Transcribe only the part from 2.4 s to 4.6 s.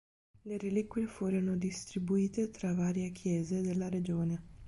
tra varie chiese della regione.